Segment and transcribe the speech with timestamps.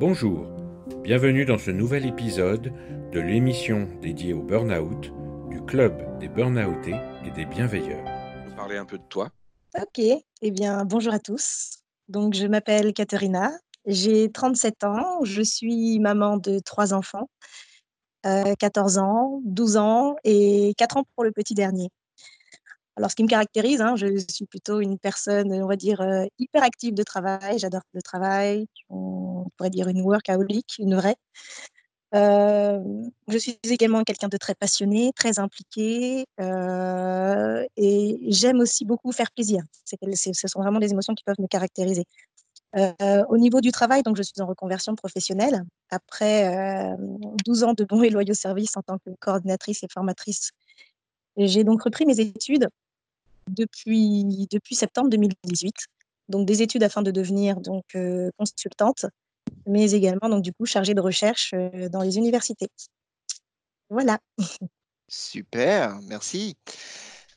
[0.00, 0.46] Bonjour,
[1.02, 2.72] bienvenue dans ce nouvel épisode
[3.12, 5.12] de l'émission dédiée au burn-out
[5.50, 6.96] du Club des Burnoutés
[7.26, 8.06] et des Bienveilleurs.
[8.56, 9.28] Parler un peu de toi.
[9.78, 11.82] Ok, eh bien bonjour à tous.
[12.08, 13.52] Donc je m'appelle Katharina,
[13.84, 17.28] j'ai 37 ans, je suis maman de trois enfants,
[18.22, 21.90] 14 euh, ans, 12 ans et 4 ans pour le petit dernier.
[22.96, 26.26] Alors, ce qui me caractérise, hein, je suis plutôt une personne, on va dire, euh,
[26.38, 27.58] hyper active de travail.
[27.58, 28.66] J'adore le travail.
[28.88, 31.16] On pourrait dire une workaholic, une vraie.
[32.14, 32.80] Euh,
[33.28, 39.30] je suis également quelqu'un de très passionné, très impliqué, euh, et j'aime aussi beaucoup faire
[39.30, 39.62] plaisir.
[39.84, 42.04] ce sont vraiment des émotions qui peuvent me caractériser.
[43.28, 45.62] au niveau du travail, donc je suis en reconversion professionnelle.
[45.90, 46.96] Après
[47.44, 50.50] 12 ans de bons et loyaux services en tant que coordinatrice et formatrice
[51.46, 52.68] j'ai donc repris mes études
[53.48, 55.74] depuis, depuis septembre 2018.
[56.28, 59.06] Donc des études afin de devenir donc euh, consultante,
[59.66, 62.68] mais également donc du coup chargée de recherche euh, dans les universités.
[63.88, 64.20] Voilà.
[65.08, 66.56] Super, merci.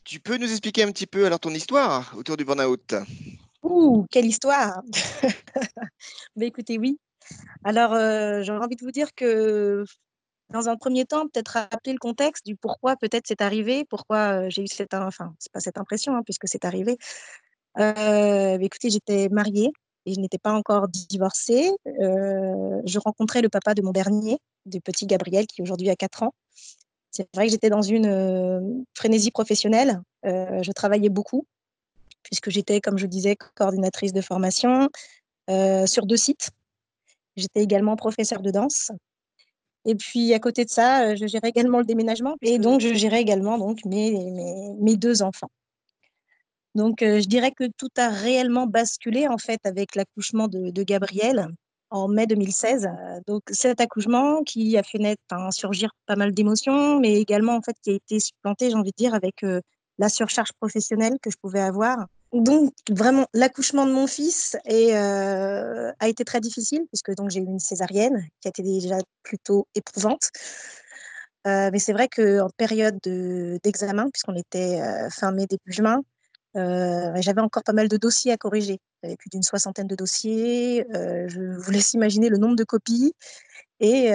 [0.03, 2.93] Tu peux nous expliquer un petit peu alors ton histoire autour du burn-out?
[3.63, 4.81] Ouh, quelle histoire
[6.35, 6.99] bah, Écoutez, oui.
[7.63, 9.85] Alors, euh, j'aurais envie de vous dire que
[10.53, 14.61] dans un premier temps, peut-être rappeler le contexte du pourquoi peut-être c'est arrivé, pourquoi j'ai
[14.61, 16.97] eu cette, enfin, pas cette impression, hein, puisque c'est arrivé.
[17.79, 19.71] Euh, écoutez, j'étais mariée
[20.05, 21.71] et je n'étais pas encore divorcée.
[21.85, 26.33] je rencontrais le papa de mon dernier, du petit Gabriel, qui aujourd'hui a 4 ans.
[27.09, 30.01] C'est vrai que j'étais dans une frénésie professionnelle.
[30.23, 31.47] je travaillais beaucoup,
[32.21, 34.89] puisque j'étais, comme je disais, coordinatrice de formation
[35.87, 36.51] sur deux sites.
[37.35, 38.91] J'étais également professeure de danse
[39.85, 43.21] et puis à côté de ça, je gérais également le déménagement et donc je gérais
[43.21, 45.49] également donc mes, mes, deux enfants.
[46.75, 51.47] Donc je dirais que tout a réellement basculé en fait avec l'accouchement de, de, Gabriel
[51.89, 52.87] en mai 2016.
[53.27, 55.21] Donc cet accouchement qui a fait naître,
[55.51, 58.97] surgir pas mal d'émotions, mais également en fait qui a été supplanté, j'ai envie de
[58.97, 59.45] dire, avec
[59.99, 66.07] la surcharge professionnelle que je pouvais avoir donc vraiment l'accouchement de mon fils euh, a
[66.07, 70.31] été très difficile puisque donc j'ai eu une césarienne qui a été déjà plutôt éprouvante.
[71.45, 76.01] Euh, mais c'est vrai qu'en période d'examen, puisqu'on était euh, fin mai début juin,
[76.55, 78.79] j'avais encore pas mal de dossiers à corriger.
[79.03, 80.85] J'avais plus d'une soixantaine de dossiers.
[80.91, 83.13] je vous laisse imaginer le nombre de copies.
[83.79, 84.11] Et,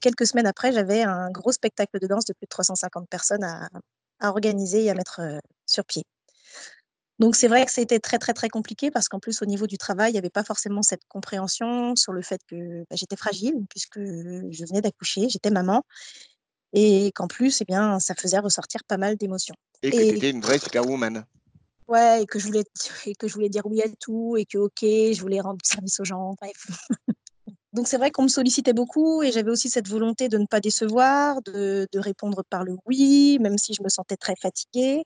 [0.00, 3.68] quelques semaines après, j'avais un gros spectacle de danse de plus de 350 personnes à,
[4.20, 5.20] à organiser et à mettre
[5.66, 6.04] sur pied.
[7.18, 9.78] Donc c'est vrai que c'était très, très, très compliqué parce qu'en plus au niveau du
[9.78, 13.54] travail, il n'y avait pas forcément cette compréhension sur le fait que, bah, j'étais fragile
[13.70, 15.82] puisque je venais d'accoucher, j'étais maman
[16.72, 20.30] et qu'en plus, eh bien, ça faisait ressortir pas mal d'émotions Et que tu étais
[20.30, 21.24] une vraie superwoman.
[21.88, 22.64] Ouais et que je voulais
[23.06, 25.98] et que je voulais dire oui à tout et que OK, je voulais rendre service
[26.00, 26.66] aux gens, bref.
[27.72, 30.60] Donc c'est vrai qu'on me sollicitait beaucoup et j'avais aussi cette volonté de ne pas
[30.60, 35.04] décevoir, de de répondre par le oui, même si je me sentais très fatiguée.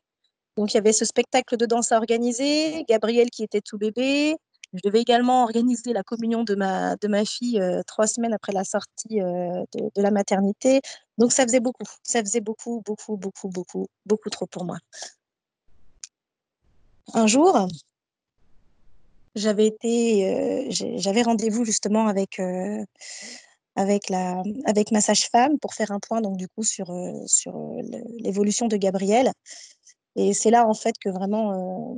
[0.57, 4.37] Donc il y avait ce spectacle de danse à organiser, Gabriel qui était tout bébé.
[4.73, 8.53] Je devais également organiser la communion de ma, de ma fille euh, trois semaines après
[8.53, 10.81] la sortie euh, de, la maternité.
[11.19, 14.79] Donc ça faisait beaucoup, ça faisait beaucoup, beaucoup, beaucoup, beaucoup, beaucoup trop pour moi.
[17.15, 17.67] Un jour,
[19.35, 22.41] j'avais été, euh, j'avais rendez-vous justement avec
[23.77, 26.93] avec la, avec ma sage-femme pour faire un point donc du coup sur
[27.27, 27.55] sur
[28.21, 29.33] l'évolution de Gabriel.
[30.17, 31.97] Et c'est là, en fait, que vraiment,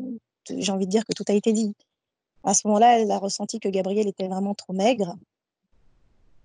[0.49, 1.75] j'ai envie de dire que tout a été dit.
[2.45, 5.17] À ce moment-là, elle a ressenti que Gabriel était vraiment trop maigre.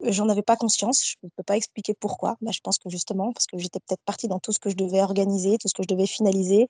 [0.03, 2.37] J'en avais pas conscience, je ne peux pas expliquer pourquoi.
[2.41, 4.75] Bah, je pense que justement, parce que j'étais peut-être partie dans tout ce que je
[4.75, 6.69] devais organiser, tout ce que je devais finaliser.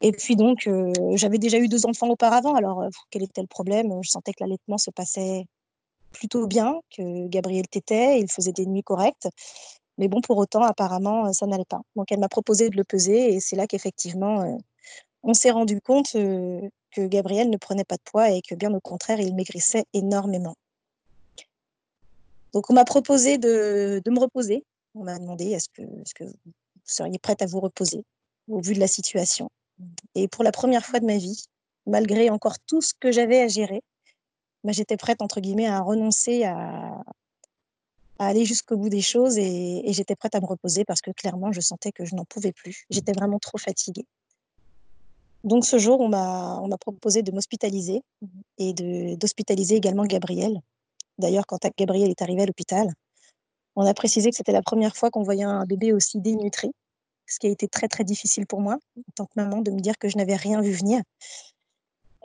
[0.00, 0.68] Et puis donc,
[1.14, 4.00] j'avais déjà eu deux enfants auparavant, alors quel était le problème?
[4.02, 5.46] Je sentais que l'allaitement se passait
[6.10, 9.28] plutôt bien, que Gabriel tétait, il faisait des nuits correctes.
[9.98, 11.82] Mais bon, pour autant, apparemment, ça n'allait pas.
[11.96, 14.58] Donc, elle m'a proposé de le peser et c'est là qu'effectivement,
[15.22, 18.80] on s'est rendu compte que Gabriel ne prenait pas de poids et que bien au
[18.80, 20.54] contraire, il maigrissait énormément.
[22.52, 24.64] Donc, on m'a proposé de, me reposer.
[24.94, 26.52] On m'a demandé est-ce que, est que, vous
[26.84, 28.04] seriez prête à vous reposer
[28.48, 29.50] au vu de la situation.
[30.14, 31.44] Et pour la première fois de ma vie,
[31.86, 33.82] malgré encore tout ce que j'avais à gérer,
[34.64, 37.02] bah, j'étais prête, entre guillemets, à renoncer à,
[38.18, 41.52] à aller jusqu'au bout des choses et, j'étais prête à me reposer parce que clairement,
[41.52, 42.84] je sentais que je n'en pouvais plus.
[42.90, 44.06] J'étais vraiment trop fatiguée.
[45.44, 48.02] Donc ce jour, on m'a, proposé de m'hospitaliser
[48.58, 48.72] et
[49.16, 50.60] d'hospitaliser également Gabriel.
[51.18, 52.92] D'ailleurs, quand Gabriel est arrivé à l'hôpital,
[53.76, 56.72] on a précisé que c'était la première fois qu'on voyait un bébé aussi dénutri,
[57.26, 59.80] ce qui a été très très difficile pour moi, en tant que maman, de me
[59.80, 61.00] dire que je n'avais rien vu venir.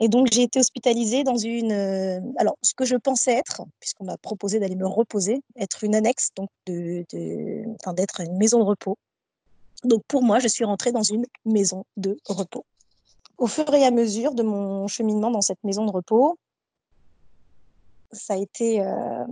[0.00, 1.70] Et donc, j'ai été hospitalisée dans une.
[1.72, 5.94] euh, alors, ce que je pensais être, puisqu'on m'a proposé d'aller me reposer, être une
[5.94, 7.64] annexe, donc de, de-
[7.94, 8.98] d'être une maison de repos.
[9.84, 12.64] Donc, pour moi, je suis rentrée dans une maison de repos.
[13.38, 16.38] Au fur et à mesure de mon cheminement dans cette maison de repos,
[18.10, 19.24] ça a été euh,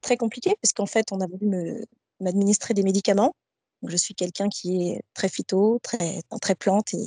[0.00, 1.84] très compliqué, parce qu'en fait, on a voulu
[2.20, 3.32] m'administrer des médicaments.
[3.86, 7.06] Je suis quelqu'un qui est très phyto, très, très plante, et,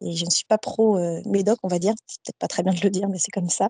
[0.00, 1.94] et je ne suis pas pro euh, médoc, on va dire.
[2.06, 3.68] C'est peut-être pas très bien de le dire, mais c'est comme ça.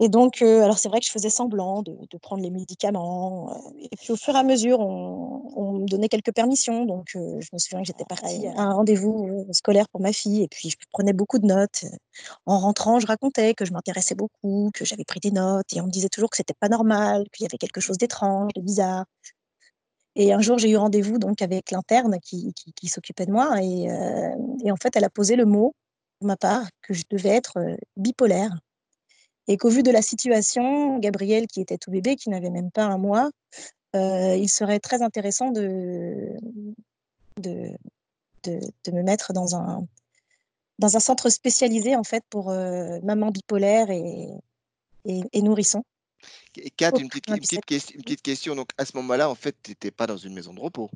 [0.00, 3.50] Et donc, euh, alors c'est vrai que je faisais semblant de, de prendre les médicaments.
[3.52, 6.84] euh, et puis au fur et à mesure, on, on me donnait quelques permissions.
[6.84, 10.44] Donc, euh, je me souviens que j'étais partie à un rendez-vous scolaire pour ma fille.
[10.44, 11.84] Et puis, je prenais beaucoup de notes.
[12.46, 15.66] En rentrant, je racontais que je m'intéressais beaucoup, que j'avais pris des notes.
[15.74, 18.52] Et on me disait toujours que c'était pas normal, qu'il y avait quelque chose d'étrange,
[18.54, 19.04] de bizarre.
[20.20, 22.52] Et un jour, j'ai eu rendez-vous donc avec l'interne qui,
[22.88, 23.62] s'occupait de moi.
[23.62, 24.34] Et, euh,
[24.64, 25.76] et en fait, elle a posé le mot,
[26.18, 28.50] pour ma part, que je devais être euh, bipolaire.
[29.46, 32.84] Et qu'au vu de la situation, Gabriel, qui était tout bébé, qui n'avait même pas
[32.84, 33.30] un mois,
[33.94, 36.36] euh, il serait très intéressant de,
[37.40, 37.70] de,
[38.42, 39.86] de, de me mettre dans un,
[40.80, 42.50] dans un centre spécialisé en fait pour
[43.02, 44.28] maman bipolaire et,
[45.06, 45.82] et, et nourrisson.
[46.64, 48.54] Et Kat, Oh, une petite, un une, petite ques- une petite question.
[48.54, 50.90] Donc, à ce moment-là, en fait, tu n'étais pas dans une maison de repos.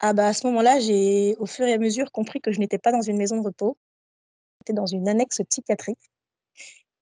[0.00, 2.78] Ah bah à ce moment-là, j'ai au fur et à mesure compris que je n'étais
[2.78, 3.76] pas dans une maison de repos,
[4.60, 5.98] j'étais dans une annexe psychiatrique,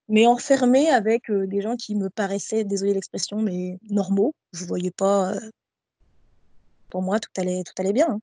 [0.09, 4.35] mais enfermée avec euh, des gens qui me paraissaient, désolé l'expression, mais normaux.
[4.53, 5.51] Je voyais pas, euh,
[6.89, 8.09] pour moi, tout allait, tout allait bien.
[8.09, 8.21] hein.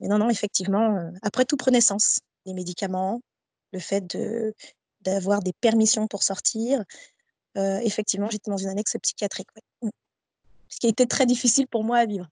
[0.00, 2.20] Mais non, non, effectivement, euh, après tout prenait sens.
[2.44, 3.20] Les médicaments,
[3.72, 4.54] le fait de
[5.02, 6.84] d'avoir des permissions pour sortir.
[7.56, 9.48] Euh, effectivement, j'étais dans une annexe psychiatrique.
[9.54, 9.88] ouais.
[9.88, 9.90] Mm.
[10.68, 12.28] Ce qui a été très difficile pour moi à vivre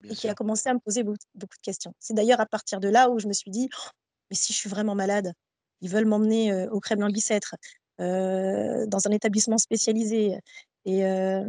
[0.00, 1.94] Bien et qui a commencé à me poser beaucoup, beaucoup de questions.
[2.00, 3.90] C'est d'ailleurs à partir de là où je me suis dit, Oh,
[4.30, 5.32] mais si je suis vraiment malade,
[5.80, 7.54] ils veulent m'emmener euh, au Kremlin-Bicêtre,
[8.00, 10.38] euh, dans un établissement spécialisé,
[10.84, 11.44] et euh,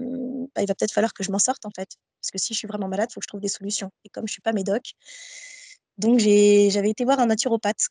[0.53, 1.89] bah, il va peut-être falloir que je m'en sorte en fait.
[2.21, 3.91] Parce que si je suis vraiment malade, il faut que je trouve des solutions.
[4.03, 4.93] Et comme je suis pas médoc,
[5.97, 7.87] donc j'avais été voir un naturopathe.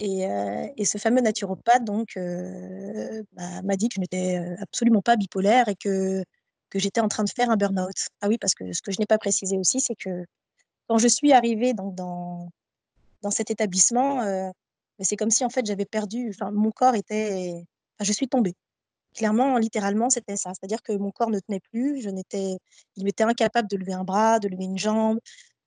[0.00, 4.56] Et, euh, et ce fameux naturopathe donc euh, bah, m'a dit que je n'étais euh,
[4.60, 6.24] absolument pas bipolaire et que,
[6.70, 8.08] que j'étais en train de faire un burn-out.
[8.22, 10.24] Ah oui, parce que ce que je n'ai pas précisé aussi, c'est que
[10.88, 12.48] quand je suis arrivée donc, dans,
[13.22, 14.22] dans cet établissement,
[14.98, 17.64] mais c'est comme si en fait j'avais perdu, mon corps était,
[18.00, 18.54] je suis tombée.
[19.14, 20.52] Clairement, littéralement, c'était ça.
[20.54, 22.56] C'est-à-dire que mon corps ne tenait plus, je n'étais,
[22.96, 25.18] il m'était incapable de lever un bras, de lever une jambe.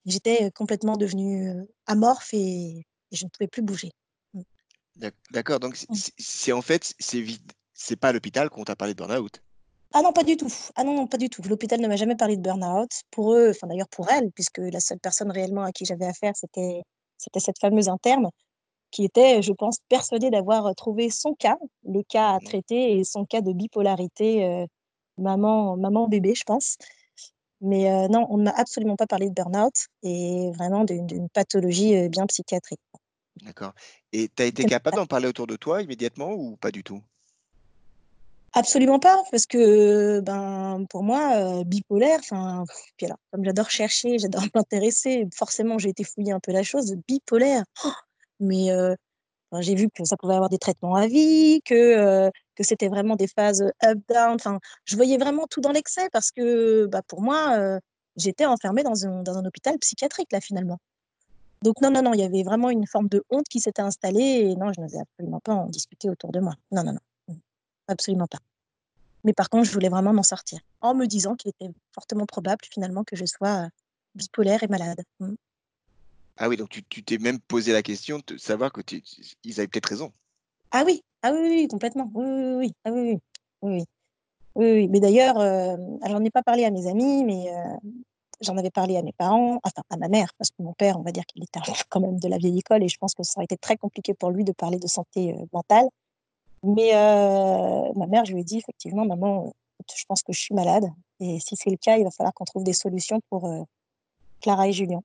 [0.06, 1.52] J'étais complètement devenue
[1.86, 3.90] amorphe et je ne pouvais plus bouger.
[4.96, 5.60] D'ac- D'accord.
[5.60, 5.94] Donc, c'est- Mm.
[6.18, 9.40] c'est en fait, c'est pas à l'hôpital qu'on t'a parlé de burn-out?
[9.92, 10.52] Ah non, pas du tout.
[10.74, 11.42] Ah non, non, pas du tout.
[11.42, 12.90] L'hôpital ne m'a jamais parlé de burn-out.
[13.10, 16.32] Pour eux, enfin d'ailleurs pour elle, puisque la seule personne réellement à qui j'avais affaire,
[16.36, 16.82] c'était
[17.38, 18.28] cette fameuse interne
[18.92, 22.44] qui était, je pense, persuadée d'avoir trouvé son cas, le cas à Mhm.
[22.44, 24.66] traiter et son cas de bipolarité euh,
[25.18, 26.76] maman, maman bébé, je pense.
[27.60, 31.28] Mais euh, non, on ne m'a absolument pas parlé de burn-out et vraiment d'une d'une
[31.30, 32.80] pathologie euh, bien psychiatrique.
[33.42, 33.74] D'accord.
[34.12, 37.02] Et tu as été capable d'en parler autour de toi immédiatement ou pas du tout?
[38.56, 42.64] Absolument pas, parce que ben, pour moi, euh, bipolaire, enfin,
[42.96, 46.94] puis alors, comme j'adore chercher, j'adore m'intéresser, forcément, j'ai été fouiller un peu la chose,
[47.08, 47.64] bipolaire.
[47.84, 47.90] Oh,
[48.38, 48.94] mais euh,
[49.60, 53.16] j'ai vu que ça pouvait avoir des traitements à vie, que, euh, que c'était vraiment
[53.16, 54.36] des phases up-down.
[54.36, 57.80] Enfin, je voyais vraiment tout dans l'excès parce que bah, pour moi,
[58.16, 60.78] j'étais enfermée dans un, dans un hôpital psychiatrique, là, finalement.
[61.64, 64.20] Donc, non, non, non, il y avait vraiment une forme de honte qui s'était installée
[64.20, 66.52] et non, je n'osais absolument pas en discuter autour de moi.
[66.70, 67.36] Non, non, non,
[67.88, 68.38] absolument pas.
[69.24, 72.66] Mais par contre, je voulais vraiment m'en sortir en me disant qu'il était fortement probable
[72.70, 73.68] finalement que je sois euh,
[74.14, 75.02] bipolaire et malade.
[75.20, 75.34] Mm.
[76.36, 79.02] Ah oui, donc tu t'es même posé la question de savoir que tu-
[79.44, 80.12] ils avaient peut-être raison.
[80.70, 82.10] Ah oui, ah oui, oui, complètement.
[82.12, 82.72] Oui, oui, oui, oui.
[82.84, 83.18] Ah oui, oui,
[83.62, 83.84] oui, oui.
[84.56, 84.88] Oui.
[84.88, 87.76] Mais d'ailleurs, euh, alors, j'en ai pas parlé à mes amis, mais euh,
[88.40, 91.02] j'en avais parlé à mes parents, enfin à ma mère, parce que mon père, on
[91.02, 91.60] va dire qu'il était
[91.90, 94.14] quand même de la vieille école et je pense que ça aurait été très compliqué
[94.14, 95.86] pour lui de parler de santé mentale.
[96.62, 96.92] Mais
[97.94, 99.52] ma mère, je lui ai dit effectivement, maman,
[99.94, 100.86] je pense que je suis malade
[101.20, 103.48] et si c'est le cas, il va falloir qu'on trouve des solutions pour
[104.40, 105.00] Clara et Julien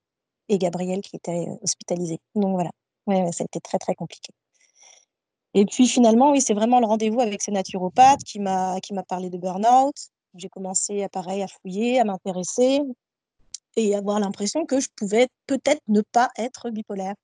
[0.50, 2.20] et Gabriel qui étaient euh, hospitalisés.
[2.36, 2.72] Donc voilà,
[3.08, 4.34] ouais, ça a été très très compliqué.
[5.54, 9.04] Et puis finalement, oui, c'est vraiment le rendez-vous avec ce naturopathe qui m'a qui m'a
[9.04, 9.96] parlé de burn-out.
[10.36, 12.82] J'ai commencé pareil à fouiller, à m'intéresser
[13.76, 17.16] et avoir l'impression que je pouvais peut-être ne pas être bipolaire.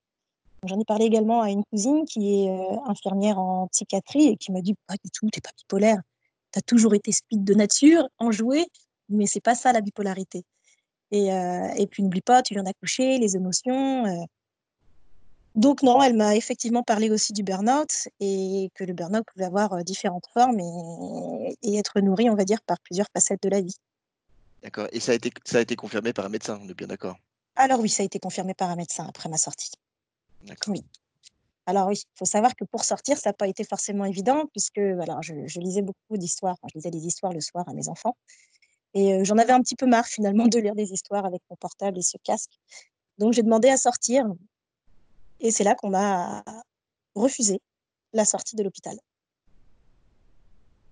[0.65, 4.51] J'en ai parlé également à une cousine qui est euh, infirmière en psychiatrie et qui
[4.51, 6.01] m'a dit pas du tout, t'es pas bipolaire.
[6.51, 8.65] Tu as toujours été speed de nature, enjoué,
[9.09, 10.43] mais c'est pas ça la bipolarité.
[11.11, 14.05] Et, euh, et puis n'oublie pas, tu viens d'accoucher, les émotions.
[14.05, 14.25] euh,
[15.55, 19.83] Donc non, elle m'a effectivement parlé aussi du burn-out et que le burn-out pouvait avoir
[19.83, 23.75] différentes formes et, être nourri, on va dire, par plusieurs facettes de la vie.
[24.65, 24.87] D'accord.
[24.91, 27.17] Et ça a, été, ça a été confirmé par un médecin, on est bien d'accord?
[27.55, 29.69] Alors oui, ça a été confirmé par un médecin après ma sortie.
[30.41, 30.73] D'accord.
[30.73, 30.83] Oui.
[31.67, 34.79] Alors oui, il faut savoir que pour sortir, ça n'a pas été forcément évident, puisque
[34.79, 38.17] alors, je, je lisais beaucoup d'histoires, je lisais des histoires le soir à mes enfants,
[38.95, 41.99] et j'en avais un petit peu marre finalement de lire des histoires avec mon portable
[41.99, 42.57] et ce casque.
[43.19, 44.25] Donc j'ai demandé à sortir,
[45.41, 46.43] et c'est là qu'on m'a
[47.13, 47.61] refusé
[48.13, 48.97] la sortie de l'hôpital.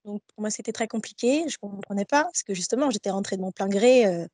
[0.06, 3.38] Donc pour moi, c'était très compliqué, je ne comprenais pas, parce que justement, j'étais rentrée
[3.38, 4.28] de mon plein gré, euh,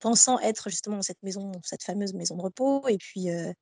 [0.00, 3.52] pensant être justement dans cette maison, cette fameuse maison de repos, et puis euh,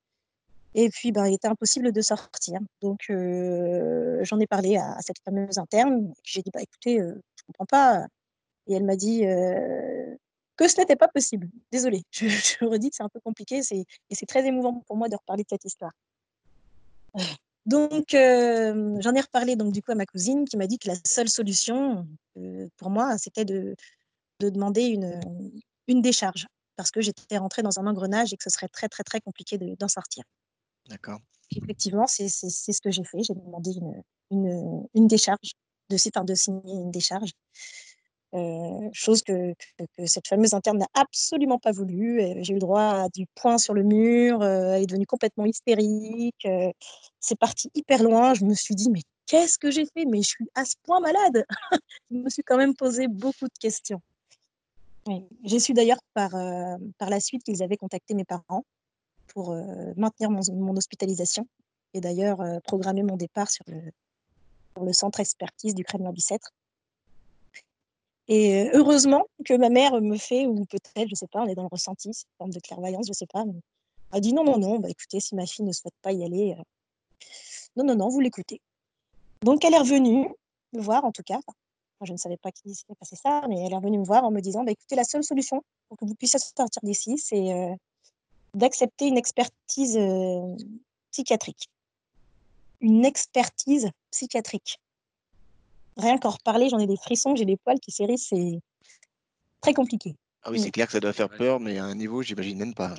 [0.75, 2.59] et puis, ben, il était impossible de sortir.
[2.81, 6.11] Donc, euh, j'en ai parlé à, cette fameuse interne.
[6.23, 8.07] J'ai dit, bah, écoutez, je ne comprends pas.
[8.65, 9.21] Et elle m'a dit
[10.57, 11.47] que ce n'était pas possible.
[11.71, 15.09] Désolée, je, je redis que c'est un peu compliqué et c'est très émouvant pour moi
[15.09, 15.91] de reparler de cette histoire.
[17.65, 20.95] Donc, j'en ai reparlé donc, du coup à ma cousine qui m'a dit que la
[21.05, 22.07] seule solution
[22.77, 23.75] pour moi, c'était de,
[24.39, 25.19] de, demander une,
[25.87, 29.03] une décharge parce que j'étais rentrée dans un engrenage et que ce serait très, très,
[29.03, 30.23] très compliqué d'en sortir.
[30.89, 31.19] D'accord.
[31.55, 33.23] Effectivement, c'est ce que j'ai fait.
[33.23, 35.53] J'ai demandé une, une, une, décharge,
[35.89, 37.31] de, de signer une décharge.
[38.33, 39.53] Euh, chose que,
[40.05, 42.21] cette fameuse interne n'a absolument pas voulu.
[42.41, 46.45] J'ai eu droit à du poing sur le mur, euh, elle est devenue complètement hystérique.
[46.45, 46.71] Euh,
[47.19, 48.33] c'est parti hyper loin.
[48.33, 50.05] Je me suis dit, mais qu'est-ce que j'ai fait?
[50.05, 51.45] Mais je suis à ce point malade.
[52.11, 54.01] je me suis quand même posé beaucoup de questions.
[55.43, 56.31] J'ai su d'ailleurs par,
[56.97, 58.63] par la suite qu'ils avaient contacté mes parents
[59.33, 61.47] pour euh, maintenir mon, hospitalisation
[61.93, 63.81] et d'ailleurs euh, programmer mon départ sur le,
[64.75, 66.51] sur le centre expertise du Kremlin Bicêtre.
[68.27, 71.63] Et heureusement que ma mère me fait, ou peut-être, je sais pas, on est dans
[71.63, 73.59] le ressenti, c'est une forme de clairvoyance, je sais pas, mais
[74.11, 76.55] a dit non, non, non, bah écoutez, si ma fille ne souhaite pas y aller,
[77.75, 78.61] non, non, non, vous l'écoutez.
[79.41, 80.29] Donc elle est revenue
[80.73, 81.39] me voir, en tout cas.
[81.45, 84.23] Enfin, je ne savais pas qui s'était passé ça, mais elle est revenue me voir
[84.23, 87.77] en me disant, bah écoutez, la seule solution pour que vous puissiez sortir d'ici, c'est
[88.53, 89.99] d'accepter une expertise
[91.11, 91.69] psychiatrique.
[92.81, 94.79] Une expertise psychiatrique.
[95.97, 98.59] Rien qu'en reparler, j'en ai des frissons, j'ai des poils qui s'érissent, c'est
[99.61, 100.15] très compliqué.
[100.43, 102.73] Ah oui, c'est clair que ça doit faire peur, mais à un niveau, j'imagine même
[102.73, 102.95] pas.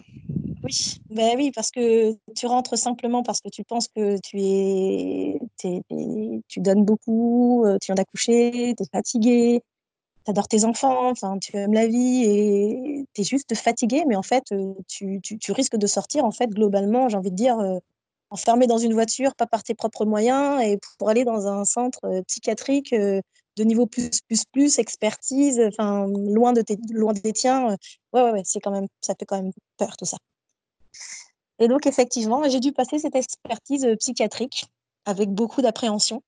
[0.63, 5.39] Oui, ben oui, parce que tu rentres simplement parce que tu penses que tu es,
[6.49, 9.61] tu donnes beaucoup, euh, tu viens d'accoucher, tu es fatigué,
[10.25, 14.17] tu adores tes enfants, enfin, tu aimes la vie et tu es juste fatigué, mais
[14.17, 14.45] en fait,
[14.89, 17.79] tu, tu, tu, risques de sortir, en fait, globalement, j'ai envie de dire, euh,
[18.35, 22.01] enfermé dans une voiture, pas par tes propres moyens, et pour aller dans un centre
[22.05, 23.21] euh, psychiatrique euh,
[23.57, 27.77] de niveau plus, plus, plus, expertise, enfin, loin, de tes, loin des tiens.
[28.13, 30.17] ouais, ouais, ouais, c'est quand même, ça fait quand même peur, tout ça.
[31.61, 34.67] Et donc, effectivement, j'ai dû passer cette expertise psychiatrique
[35.05, 36.21] avec beaucoup d'appréhension.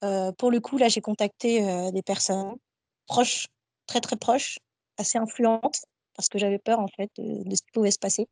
[0.00, 1.60] pour le coup, là, j'ai contacté
[1.92, 2.56] des personnes
[3.06, 3.46] proche,
[3.86, 4.58] très très proche,
[4.96, 5.82] assez influente,
[6.14, 8.26] parce que j'avais peur en fait de, ce qui pouvait se passer.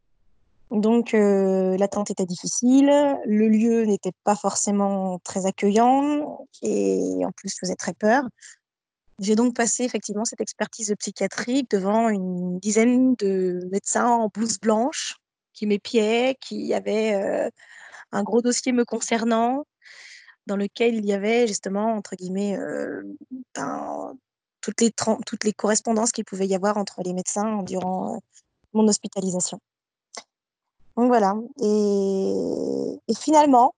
[0.70, 2.86] Donc euh, l'attente était difficile,
[3.24, 8.22] le lieu n'était pas forcément très accueillant et en plus faisait très peur.
[9.18, 15.16] J'ai donc passé effectivement cette expertise psychiatrique devant une dizaine de médecins en blouse blanche
[15.52, 17.50] qui m'épiaient, qui avaient euh,
[18.12, 19.66] un gros dossier me concernant,
[20.46, 23.02] dans lequel il y avait justement, entre guillemets, euh,
[23.54, 24.14] ben,
[24.60, 28.18] toutes les, toutes les correspondances qu'il pouvait y avoir entre les médecins durant euh,
[28.72, 29.60] mon hospitalisation.
[31.00, 31.34] Donc voilà.
[31.62, 33.74] Et, finalement,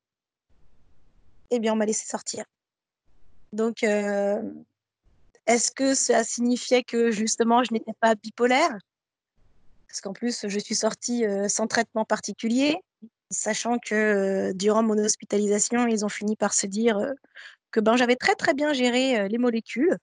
[1.52, 2.44] eh bien, on m'a laissé sortir.
[3.52, 4.42] Donc, euh,
[5.46, 8.76] est-ce que ça signifiait que justement, je n'étais pas bipolaire?
[9.86, 12.76] Parce qu'en plus, je suis sortie euh, sans traitement particulier,
[13.30, 16.98] sachant que euh, durant mon hospitalisation, ils ont fini par se dire
[17.70, 19.96] que ben, j'avais très très bien géré les molécules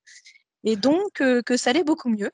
[0.63, 2.31] et donc que ça allait beaucoup mieux.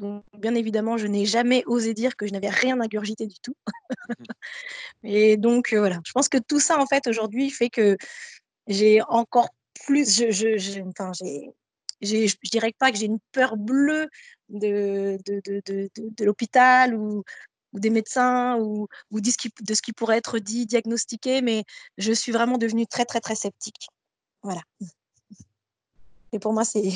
[0.00, 3.54] Donc, bien évidemment, je n'ai jamais osé dire que je n'avais rien ingurgité du tout.
[5.02, 7.96] et donc, euh, voilà, je pense que tout ça, en fait, aujourd'hui, fait que
[8.66, 9.50] j'ai encore
[9.84, 11.50] plus, je, je, je, enfin, j'ai,
[12.00, 14.08] j'ai, je dirais pas que j'ai une peur bleue
[14.48, 17.22] de, de, de, de, de l'hôpital ou,
[17.74, 21.42] ou, des médecins ou, ou de, ce qui, de ce qui pourrait être dit, diagnostiqué,
[21.42, 21.64] mais
[21.98, 23.88] je suis vraiment devenue très, très, très sceptique.
[24.42, 24.62] Voilà.
[26.32, 26.90] Et pour moi, c'est,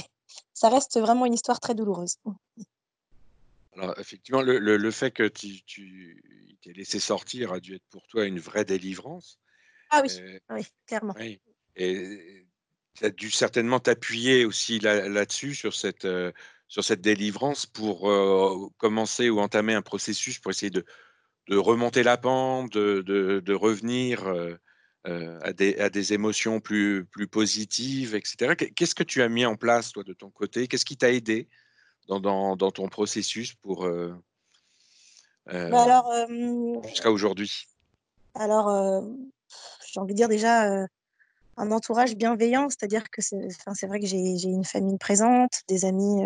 [0.54, 2.16] ça reste vraiment une histoire très douloureuse.
[3.76, 6.22] Alors, effectivement, le, le, le fait que tu, tu
[6.62, 9.38] t'es laissé sortir a dû être pour toi une vraie délivrance.
[9.90, 11.14] Ah oui, euh, oui clairement.
[11.18, 11.40] Oui.
[11.76, 12.46] Et
[12.94, 16.32] tu as dû certainement t'appuyer aussi là-dessus, là sur, cette, euh,
[16.68, 20.84] sur cette délivrance, pour euh, commencer ou entamer un processus pour essayer de,
[21.48, 24.26] de remonter la pente, de, de, revenir
[25.04, 28.54] à, des, à, des, émotions plus, plus positives, etc.
[28.56, 30.68] Qu'est-ce que tu as mis en place, toi, de ton côté?
[30.68, 31.48] Qu'est-ce qui t'a aidé?
[32.08, 33.88] Dans, dans, dans, ton processus pour
[35.46, 36.06] bah
[36.88, 37.66] jusqu'à aujourd'hui?
[38.34, 39.04] Alors,
[39.86, 40.86] j'ai envie de dire déjà
[41.56, 46.24] un entourage bienveillant, c'est-à-dire que c'est enfin, vrai que j'ai une famille présente, des amis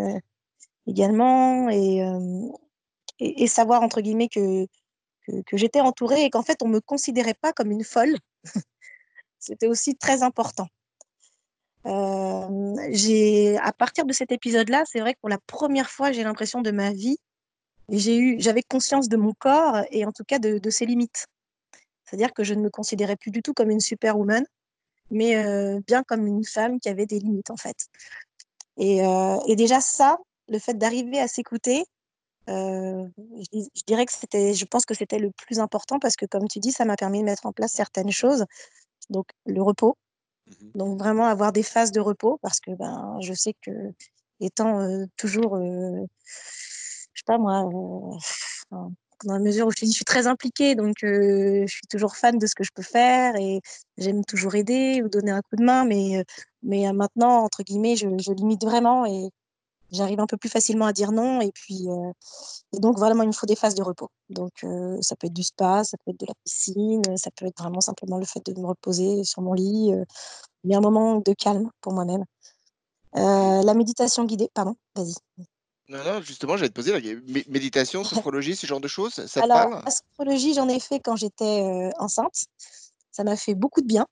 [0.87, 2.03] également, et,
[3.21, 4.67] et, savoir, entre guillemets, que,
[5.47, 8.17] que, j'étais entourée et qu'en fait, on ne me considérait pas comme une folle.
[9.39, 10.69] C'était aussi très important.
[11.85, 16.71] À partir de cet épisode-là, c'est vrai que pour la première fois, j'ai l'impression de
[16.71, 17.19] ma vie,
[17.91, 21.27] j'avais conscience de mon corps et en tout cas de, ses limites.
[22.05, 24.45] C'est-à-dire que je ne me considérais plus du tout comme une superwoman,
[25.11, 27.89] mais bien comme une femme qui avait des limites en fait.
[28.79, 30.19] Et, déjà ça,
[30.49, 31.85] le fait d'arriver à s'écouter,
[32.49, 33.07] euh,
[33.53, 36.61] je, dirais que c'était, je pense que c'était le plus important parce que, comme tu
[36.61, 38.47] dis, ça m'a permis de mettre en place certaines choses.
[39.11, 39.97] Donc, le repos.
[40.49, 43.71] Mmh Donc, vraiment avoir des phases de repos parce que ben, je sais que,
[44.41, 44.87] étant
[45.17, 46.07] toujours, euh,
[47.15, 47.65] je sais pas moi,
[49.25, 52.47] dans la mesure où je, je suis très impliquée, donc je suis toujours fan de
[52.47, 53.61] ce que je peux faire et
[53.97, 56.25] j'aime toujours aider ou donner un coup de main, mais,
[56.63, 59.31] mais maintenant, entre guillemets, je, je limite vraiment et
[59.91, 61.41] j'arrive un peu plus facilement à dire non.
[61.41, 62.13] Et puis, euh,
[62.73, 64.11] et donc vraiment, il me faut des phases de repos.
[64.29, 67.47] Donc, euh, ça peut être du spa, ça peut être de la piscine, ça peut
[67.47, 70.05] être vraiment simplement le fait de me reposer sur mon lit, euh,
[70.65, 72.25] mais un moment de calme pour moi-même.
[73.15, 75.15] la méditation guidée, pardon, vas-y.
[75.89, 77.01] Non, non, justement, j'allais te poser la
[77.49, 79.83] méditation, sophrologie, ce genre de choses, ça Alors, parle?
[79.85, 82.45] la sophrologie, j'en ai fait quand j'étais enceinte.
[83.11, 84.07] Ça m'a fait beaucoup de bien.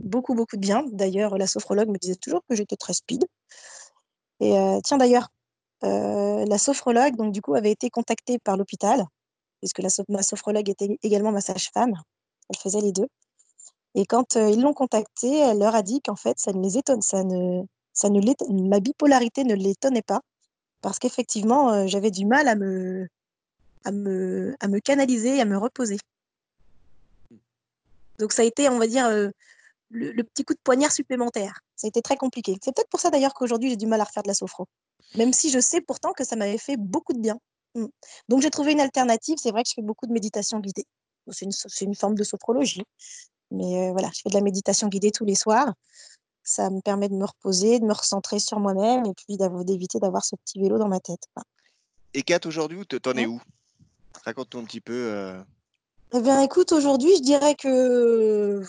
[0.00, 0.84] Beaucoup, beaucoup de bien.
[0.90, 3.24] D'ailleurs, la sophrologue me disait toujours que j'étais très speed.
[4.42, 5.28] Et euh, tiens d'ailleurs,
[5.84, 9.04] euh, la sophrologue, donc du coup, avait été contactée par l'hôpital,
[9.60, 11.94] puisque la, ma sophrologue était également ma sage-femme.
[12.48, 13.06] Elle faisait les deux.
[13.94, 16.76] Et quand euh, ils l'ont contactée, elle leur a dit qu'en fait, ça ne les
[16.76, 17.62] étonne, ça ne,
[17.92, 18.20] ça ne
[18.68, 20.22] ma bipolarité ne l'étonnait pas,
[20.80, 23.06] parce qu'effectivement, j'avais du mal à me,
[23.84, 25.98] à me, à me canaliser, à me reposer.
[28.18, 29.08] Donc ça a été, on va dire,
[29.92, 31.60] le, petit coup de poignard supplémentaire.
[31.76, 32.56] Ça a été très compliqué.
[32.62, 34.66] C'est peut-être pour ça d'ailleurs qu'aujourd'hui j'ai du mal à refaire de la sophro.
[35.16, 37.38] Même si je sais pourtant que ça m'avait fait beaucoup de bien.
[37.74, 37.86] Mm.
[38.28, 39.36] Donc j'ai trouvé une alternative.
[39.40, 40.86] C'est vrai que je fais beaucoup de méditation guidée.
[41.30, 41.52] C'est une,
[41.82, 42.84] une, forme de sophrologie.
[43.50, 45.72] Mais euh, voilà, je fais de la méditation guidée tous les soirs.
[46.42, 50.24] Ça me permet de me reposer, de me recentrer sur moi-même et puis d'éviter d'avoir
[50.24, 51.28] ce petit vélo dans ma tête.
[52.14, 53.40] Et Kat, aujourd'hui, t'en es où?
[54.24, 54.92] Raconte-nous un petit peu.
[54.92, 55.42] Euh.
[56.14, 58.62] Eh bien, écoute, aujourd'hui, je dirais que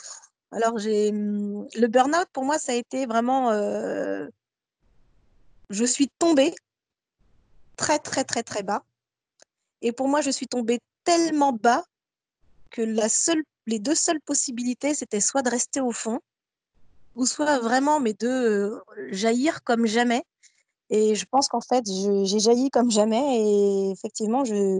[0.53, 3.51] alors, j'ai mmh, le burn-out, pour moi, ça a été vraiment.
[5.69, 6.53] Je suis tombée
[7.77, 8.83] très, très, très, très bas.
[9.81, 11.83] Et pour moi, je suis tombée tellement bas
[12.69, 16.19] que la seule, les deux seules possibilités, c'était soit de rester au fond,
[17.15, 20.23] ou soit vraiment, mais de jaillir comme jamais.
[20.89, 23.39] Et je pense qu'en fait, j'ai jailli comme jamais.
[23.41, 24.79] Et effectivement, je.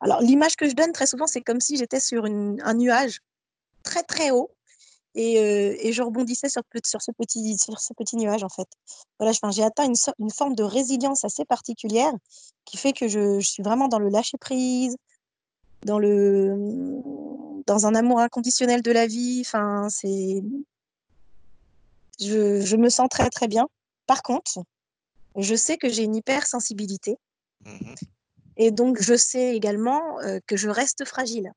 [0.00, 3.20] Alors, l'image que je donne très souvent, c'est comme si j'étais sur un nuage
[3.82, 4.50] très, très haut
[5.14, 8.68] et, je rebondissais sur, sur, ce petit, sur ce petit nuage en fait.
[9.18, 12.12] Voilà, j'ai atteint une, une, forme de résilience assez particulière
[12.64, 14.96] qui fait que je, suis vraiment dans le lâcher prise,
[15.84, 16.56] dans le
[17.66, 19.42] dans un amour inconditionnel de la vie.
[19.44, 20.42] Enfin, c'est
[22.20, 23.66] je, je, me sens très très bien.
[24.06, 24.60] Par contre,
[25.36, 27.16] je sais que j'ai une hypersensibilité.
[27.64, 27.94] Mmh
[28.58, 31.50] et donc, je sais également que je reste fragile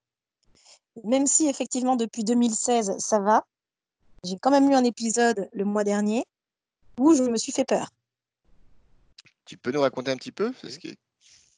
[1.03, 3.45] même si effectivement depuis 2016 ça va,
[4.23, 6.25] j'ai quand même eu un épisode le mois dernier
[6.99, 7.89] où je me suis fait peur.
[9.45, 10.51] Tu peux nous raconter un petit peu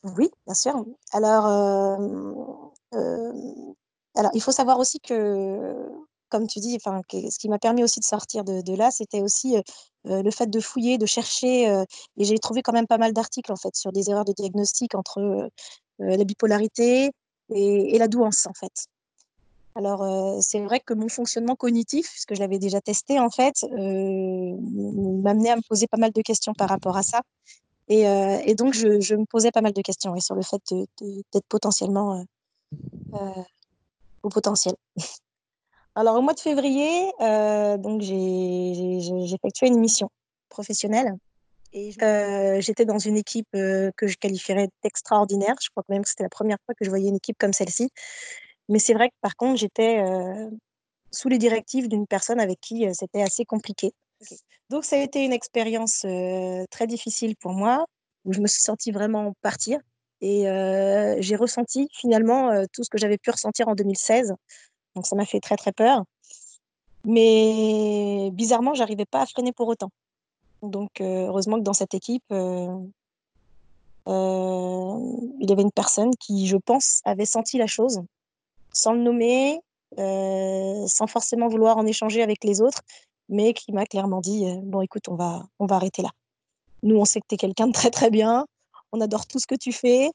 [0.04, 0.86] Oui, bien sûr.
[1.14, 1.98] Alors, euh,
[2.96, 3.74] euh,
[4.16, 5.88] alors, il faut savoir aussi que,
[6.30, 9.56] comme tu dis, enfin, ce qui m'a permis aussi de sortir de, là, c'était aussi
[10.08, 11.64] euh, le fait de fouiller, de chercher.
[12.18, 14.96] et j'ai trouvé quand même pas mal d'articles en fait sur des erreurs de diagnostic
[14.96, 15.50] entre
[16.00, 17.12] la bipolarité
[17.54, 18.88] et, et la douance en fait.
[19.78, 25.52] Alors, c'est vrai que mon fonctionnement cognitif, puisque je l'avais déjà testé, en fait, m'amenait
[25.52, 27.22] à me poser pas mal de questions par rapport à ça.
[27.88, 30.62] Et, donc, je, me posais pas mal de questions sur le fait
[31.32, 32.26] d'être potentiellement
[34.24, 34.74] au potentiel.
[35.96, 40.10] Alors, au mois de février, donc j'ai effectué une mission
[40.50, 41.14] professionnelle.
[41.72, 41.92] Et
[42.62, 45.54] j'étais dans une équipe que je qualifierais d'extraordinaire.
[45.62, 47.92] Je crois même que c'était la première fois que je voyais une équipe comme celle-ci.
[48.70, 50.04] Mais c'est vrai que par contre, j'étais
[51.12, 53.94] sous les directives d'une personne avec qui c'était assez compliqué.
[54.70, 56.06] Donc ça a été une expérience
[56.70, 57.86] très difficile pour moi,
[58.26, 59.80] où je me suis sentie vraiment partir.
[60.20, 60.44] Et
[61.20, 64.34] j'ai ressenti finalement tout ce que j'avais pu ressentir en 2016.
[64.96, 66.04] Donc ça m'a fait très très peur.
[67.06, 69.92] Mais bizarrement, j'arrivais pas à freiner pour autant.
[70.62, 72.90] Donc heureusement que dans cette équipe, il
[74.08, 78.02] y avait une personne qui, je pense, avait senti la chose,
[78.78, 79.60] sans le nommer,
[79.96, 82.82] sans forcément vouloir en échanger avec les autres,
[83.30, 86.12] mais qui m'a clairement dit bon écoute on va on va arrêter là.
[86.84, 88.46] Nous on sait que tu es quelqu'un de très très bien,
[88.92, 90.12] on adore tout ce que tu fais.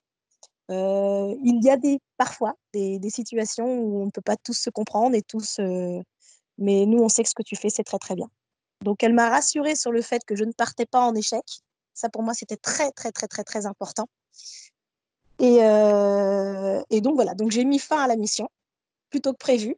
[0.68, 4.70] il y a des parfois des, des, situations où on ne peut pas tous se
[4.70, 5.58] comprendre et tous,
[6.58, 8.28] mais nous on sait que ce que tu fais c'est très très bien.
[8.82, 11.44] Donc elle m'a rassurée sur le fait que je ne partais pas en échec.
[11.94, 14.06] Ça pour moi c'était très très très très très important.
[15.42, 15.56] Et,
[16.90, 18.48] et donc voilà, donc j'ai mis fin à la mission
[19.10, 19.76] plutôt que prévu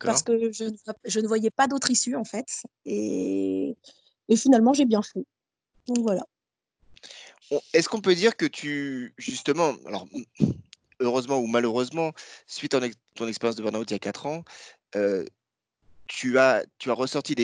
[0.00, 0.64] parce que je,
[1.04, 2.46] je, ne voyais pas d'autre issue en fait.
[2.84, 3.76] Et,
[4.28, 5.24] et finalement, j'ai bien fait.
[5.88, 6.26] Donc voilà.
[7.72, 10.08] Est-ce qu'on peut dire que tu, justement, alors
[11.00, 12.12] heureusement ou malheureusement,
[12.46, 12.80] suite à
[13.14, 14.44] ton expérience de burn-out il y a 4 ans,
[14.96, 15.24] euh,
[16.06, 17.34] tu as, ressorti,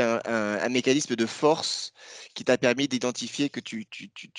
[0.00, 1.92] un, mécanisme de force
[2.34, 3.86] qui t'a permis d'identifier que tu,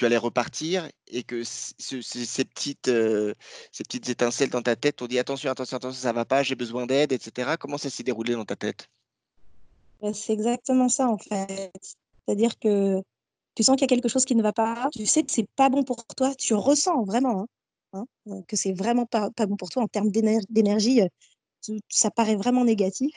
[0.01, 3.33] allais repartir et que ces, petites, euh,
[3.71, 6.55] ces petites étincelles dans ta tête t'ont dit attention, attention, attention, ça va pas, j'ai
[6.55, 7.55] besoin d'aide, etc.
[7.59, 8.89] Comment ça s'est déroulé dans ta tête?
[10.01, 11.71] Bah, C'est exactement ça en fait.
[12.25, 13.01] C'est-à-dire que
[13.55, 15.47] tu sens qu'il y a quelque chose qui ne va pas, tu sais que c'est
[15.55, 17.47] pas bon pour toi, tu ressens vraiment
[17.93, 21.01] hein, hein, que c'est vraiment pas, pas bon pour toi en termes d'énergie
[21.89, 23.13] ça paraît vraiment négatif.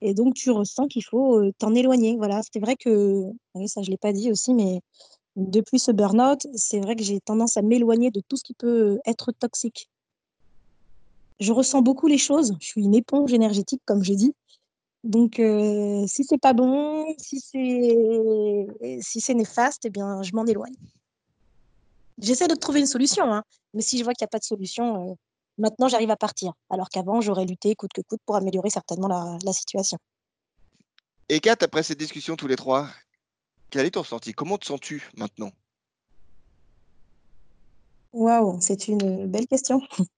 [0.00, 2.16] Et donc, tu ressens qu'il faut t'en éloigner.
[2.16, 3.24] Voilà, c'est vrai que,
[3.66, 4.80] ça je ne l'ai pas dit aussi, mais
[5.36, 8.98] depuis ce burn-out, c'est vrai que j'ai tendance à m'éloigner de tout ce qui peut
[9.06, 9.88] être toxique.
[11.40, 12.56] Je ressens beaucoup les choses.
[12.60, 14.34] Je suis une éponge énergétique, comme j'ai dit.
[15.04, 18.66] Donc, euh, si c'est pas bon, si c'est
[19.00, 20.74] si c'est néfaste, eh bien, je m'en éloigne.
[22.18, 24.44] J'essaie de trouver une solution, hein, mais si je vois qu'il n'y a pas de
[24.44, 25.16] solution,
[25.58, 29.52] Maintenant, j'arrive à partir, alors qu'avant, j'aurais lutté coûte que coûte pour améliorer certainement la,
[29.52, 29.98] situation.
[31.28, 32.88] Et Kat, après cette discussion tous les trois,
[33.70, 34.32] quel est ton ressenti?
[34.32, 35.50] Comment te sens-tu maintenant?
[38.12, 39.80] Waouh, c'est une belle question.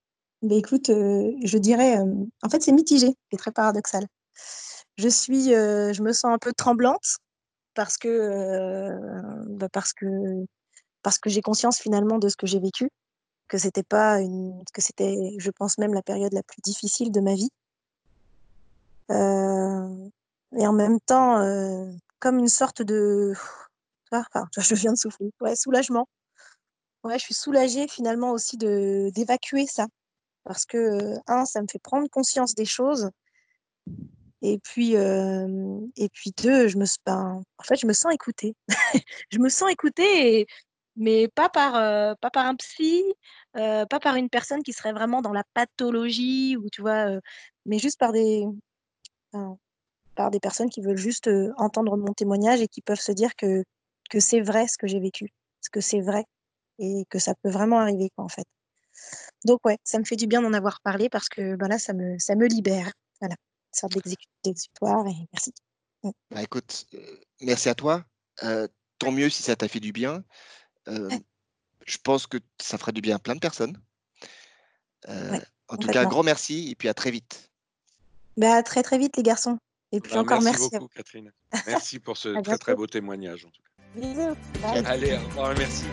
[0.43, 4.07] Mais écoute, euh, je dirais, euh, en fait, c'est mitigé, c'est très paradoxal.
[4.97, 7.17] Je suis, euh, je me sens un peu tremblante
[7.75, 8.91] parce que,
[9.49, 10.07] bah, parce que,
[11.03, 12.89] parce que j'ai conscience finalement de ce que j'ai vécu
[13.49, 17.21] que c'était pas une, que c'était, je pense même la période la plus difficile de
[17.21, 17.51] ma vie.
[19.11, 20.09] Euh,
[20.57, 23.33] et en même temps, euh, comme une sorte de,
[24.13, 26.09] enfin, je viens de souffler, ouais, soulagement.
[27.05, 29.87] Ouais, je suis soulagée finalement aussi de d'évacuer ça,
[30.45, 33.11] parce que un, ça me fait prendre conscience des choses,
[34.43, 38.55] et puis euh, et puis deux, je me, ben, en fait, je me sens écoutée.
[39.31, 40.47] je me sens écoutée et
[40.99, 43.05] mais pas par, euh, pas par un psy,
[43.57, 47.21] euh, pas par une personne qui serait vraiment dans la pathologie ou tu vois, euh,
[47.67, 48.45] mais juste par des,
[50.17, 53.65] par des personnes qui veulent juste entendre mon témoignage et qui peuvent se dire que,
[54.11, 55.29] que c'est vrai ce que j'ai vécu,
[55.61, 56.25] ce que c'est vrai
[56.81, 58.47] et que ça peut vraiment arriver quoi en fait.
[59.45, 61.93] Donc ouais, ça me fait du bien d'en avoir parlé parce que ben là ça
[61.93, 62.91] me, ça me libère.
[63.21, 63.97] Voilà, une sorte
[64.45, 65.53] d'exutoire merci.
[66.31, 66.87] Bah, écoute,
[67.41, 68.05] merci à toi.
[68.99, 70.25] tant mieux si ça t'a fait du bien.
[70.89, 71.09] Euh,
[71.87, 73.79] je pense que ça fera du bien à plein de personnes.
[75.09, 77.51] Euh, en tout cas, un grand merci et puis à très vite.
[78.37, 79.59] Bah, à très très vite les garçons.
[79.93, 80.61] Et puis bah, encore merci.
[80.61, 81.33] Merci beaucoup Catherine.
[81.67, 84.01] Merci pour ce très très beau témoignage en tout cas.
[84.01, 84.37] Bisous.
[84.85, 85.87] Allez, au revoir, merci.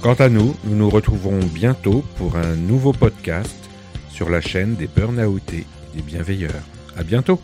[0.00, 3.56] Quant à nous, nous nous retrouverons bientôt pour un nouveau podcast
[4.08, 6.62] sur la chaîne des burn-outés et des bienveilleurs.
[6.96, 7.40] À bientôt!